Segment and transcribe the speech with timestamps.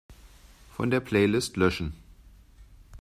[0.71, 1.93] Von der Playlist löschen.